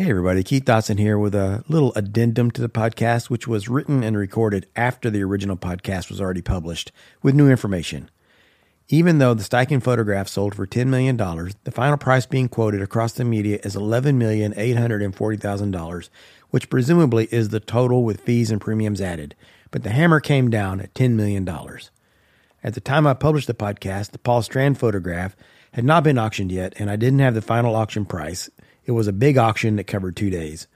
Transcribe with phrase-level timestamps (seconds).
[0.00, 0.42] Hey, everybody.
[0.42, 4.66] Keith Dotson here with a little addendum to the podcast, which was written and recorded
[4.74, 6.90] after the original podcast was already published
[7.22, 8.08] with new information.
[8.88, 13.12] Even though the Steichen photograph sold for $10 million, the final price being quoted across
[13.12, 16.08] the media is $11,840,000,
[16.48, 19.36] which presumably is the total with fees and premiums added.
[19.70, 21.46] But the hammer came down at $10 million.
[22.64, 25.36] At the time I published the podcast, the Paul Strand photograph
[25.74, 28.48] had not been auctioned yet, and I didn't have the final auction price.
[28.90, 30.66] It was a big auction that covered two days.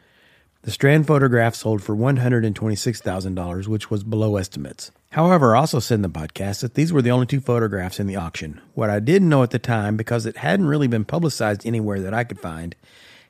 [0.62, 4.92] The Strand photograph sold for $126,000, which was below estimates.
[5.11, 8.06] However, I also said in the podcast that these were the only two photographs in
[8.06, 8.61] the auction.
[8.75, 12.14] What I didn't know at the time, because it hadn't really been publicized anywhere that
[12.14, 12.77] I could find,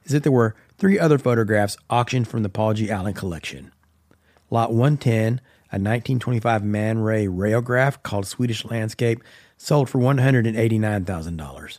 [0.05, 2.91] is that there were three other photographs auctioned from the Paul G.
[2.91, 3.73] Allen collection.
[4.51, 5.41] Lot 110,
[5.73, 9.25] a 1925 Man Ray rayograph called Swedish Landscape,
[9.56, 11.78] sold for $189,000.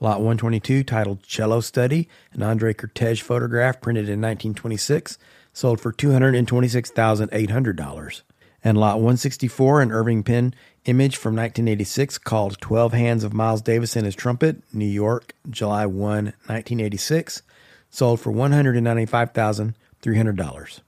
[0.00, 5.18] Lot 122, titled Cello Study, an Andre Kertész photograph printed in 1926,
[5.52, 8.22] sold for $226,800.
[8.62, 10.54] And Lot 164, an Irving Penn
[10.84, 15.86] image from 1986 called 12 Hands of Miles Davis and His Trumpet, New York, July
[15.86, 17.42] 1, 1986,
[17.90, 20.80] sold for $195,300.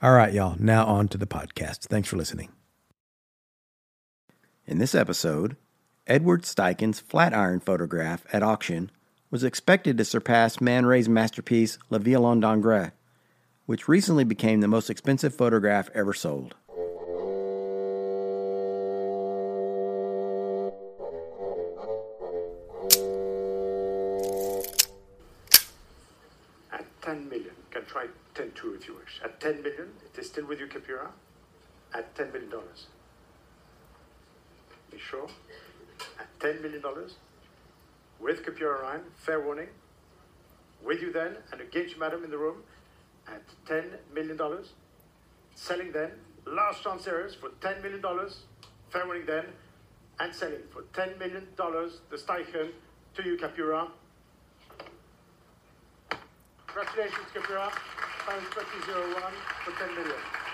[0.00, 1.86] All right, y'all, now on to the podcast.
[1.86, 2.50] Thanks for listening.
[4.64, 5.56] In this episode,
[6.08, 8.90] Edward Steichen's Flatiron photograph at auction
[9.30, 12.92] was expected to surpass Man Ray's masterpiece Le Violon d'Ingres,
[13.66, 16.54] which recently became the most expensive photograph ever sold.
[26.72, 29.20] At 10 million, can try 10 2 if you wish.
[29.22, 31.08] At 10 million, it is still with you, Capura.
[31.92, 32.86] At 10 million dollars.
[34.90, 35.28] Be sure?
[36.38, 37.16] At 10 million dollars,
[38.20, 39.68] with Capura Ryan, fair warning.
[40.84, 42.62] With you then, and against madam in the room,
[43.26, 44.72] at 10 million dollars.
[45.56, 46.12] Selling then,
[46.46, 48.42] last chance series for 10 million dollars.
[48.90, 49.46] Fair warning then,
[50.20, 52.00] and selling for 10 million dollars.
[52.10, 52.70] The Steichen
[53.16, 53.88] to you, Capura.
[56.68, 57.70] Congratulations, Capura.
[58.26, 59.22] Times 2001
[59.64, 60.47] for 10 million.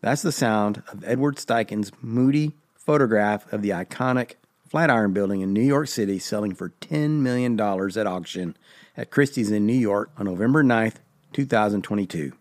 [0.00, 4.32] That's the sound of Edward Steichen's moody photograph of the iconic
[4.66, 8.56] Flatiron Building in New York City selling for $10 million at auction
[8.96, 10.96] at Christie's in New York on November 9th,
[11.32, 12.32] 2022.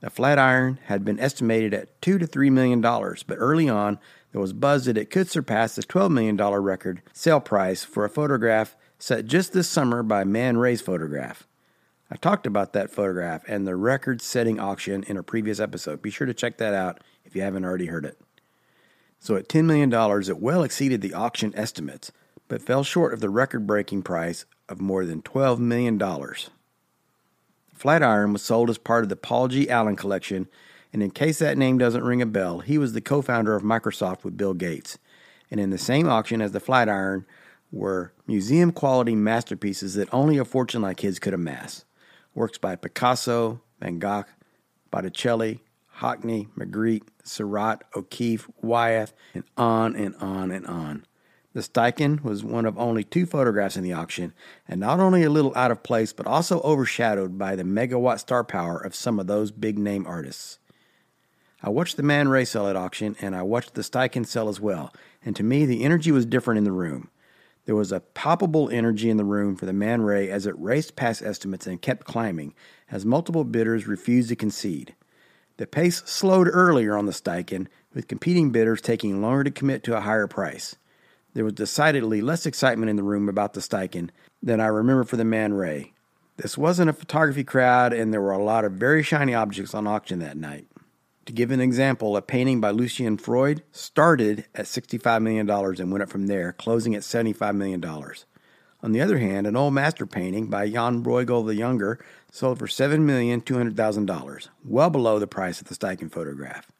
[0.00, 3.98] The Flatiron had been estimated at 2 to $3 million, but early on
[4.30, 8.10] there was buzz that it could surpass the $12 million record sale price for a
[8.10, 11.47] photograph set just this summer by Man Ray's photograph.
[12.10, 16.00] I talked about that photograph and the record setting auction in a previous episode.
[16.00, 18.18] Be sure to check that out if you haven't already heard it.
[19.18, 22.10] So, at $10 million, it well exceeded the auction estimates,
[22.46, 26.00] but fell short of the record breaking price of more than $12 million.
[27.74, 29.68] Flatiron was sold as part of the Paul G.
[29.68, 30.48] Allen collection,
[30.92, 33.62] and in case that name doesn't ring a bell, he was the co founder of
[33.62, 34.98] Microsoft with Bill Gates.
[35.50, 37.26] And in the same auction as the Flatiron
[37.70, 41.84] were museum quality masterpieces that only a fortune like his could amass
[42.34, 44.24] works by Picasso, Van Gogh,
[44.90, 45.60] Botticelli,
[45.98, 51.04] Hockney, Magritte, Seurat, O'Keeffe, Wyeth, and on and on and on.
[51.54, 54.32] The Steichen was one of only two photographs in the auction,
[54.68, 58.44] and not only a little out of place, but also overshadowed by the megawatt star
[58.44, 60.58] power of some of those big name artists.
[61.60, 64.60] I watched the Man Ray sell at auction, and I watched the Steichen sell as
[64.60, 64.92] well,
[65.24, 67.10] and to me, the energy was different in the room.
[67.68, 70.96] There was a palpable energy in the room for the Man Ray as it raced
[70.96, 72.54] past estimates and kept climbing
[72.90, 74.94] as multiple bidders refused to concede.
[75.58, 79.94] The pace slowed earlier on the Steichen, with competing bidders taking longer to commit to
[79.94, 80.76] a higher price.
[81.34, 84.08] There was decidedly less excitement in the room about the Steichen
[84.42, 85.92] than I remember for the Man Ray.
[86.38, 89.86] This wasn't a photography crowd, and there were a lot of very shiny objects on
[89.86, 90.66] auction that night.
[91.28, 96.02] To give an example, a painting by Lucian Freud started at $65 million and went
[96.02, 97.84] up from there, closing at $75 million.
[97.84, 102.02] On the other hand, an old master painting by Jan Bruegel the Younger
[102.32, 106.72] sold for $7,200,000, well below the price of the Steichen photograph.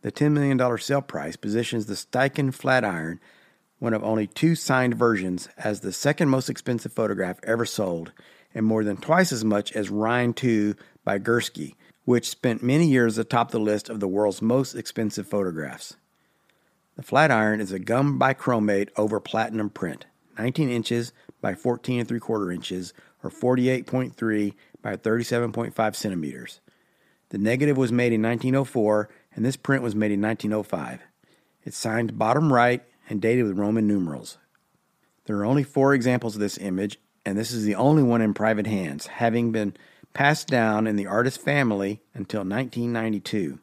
[0.00, 3.20] The $10 million sale price positions the Steichen Flatiron
[3.78, 8.10] one of only two signed versions, as the second most expensive photograph ever sold,
[8.56, 10.74] and more than twice as much as Rhine 2
[11.04, 15.96] by Gursky, which spent many years atop the list of the world's most expensive photographs.
[16.96, 20.06] The Flatiron is a gum bichromate over platinum print,
[20.38, 26.60] 19 inches by 14 and 3 quarter inches, or 48.3 by 37.5 centimeters.
[27.30, 31.00] The negative was made in 1904, and this print was made in 1905.
[31.64, 34.38] It's signed bottom right and dated with Roman numerals.
[35.24, 38.34] There are only four examples of this image, and this is the only one in
[38.34, 39.74] private hands, having been
[40.14, 43.58] passed down in the artist's family until 1992.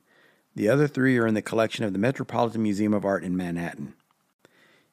[0.55, 3.93] The other three are in the collection of the Metropolitan Museum of Art in Manhattan.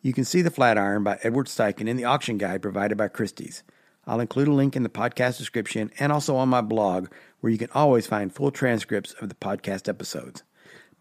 [0.02, 3.62] You can see the Flatiron by Edward Steichen in the auction guide provided by Christie's.
[4.06, 7.08] I'll include a link in the podcast description and also on my blog,
[7.40, 10.44] where you can always find full transcripts of the podcast episodes.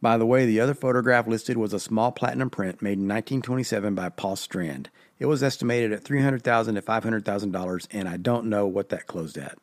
[0.02, 3.94] By the way, the other photograph listed was a small platinum print made in 1927
[3.94, 4.90] by Paul Strand.
[5.20, 9.58] It was estimated at 300,000 to $500,000, and I don't know what that closed at.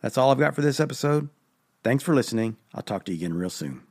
[0.00, 1.28] That's all I've got for this episode.
[1.82, 2.56] Thanks for listening.
[2.74, 3.82] I'll talk to you again real soon.